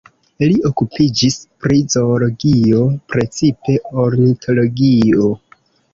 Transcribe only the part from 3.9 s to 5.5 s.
ornitologio.